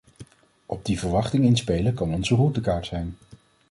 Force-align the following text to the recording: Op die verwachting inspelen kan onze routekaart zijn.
Op 0.65 0.85
die 0.85 0.99
verwachting 0.99 1.43
inspelen 1.45 1.93
kan 1.93 2.13
onze 2.13 2.35
routekaart 2.35 2.85
zijn. 2.85 3.15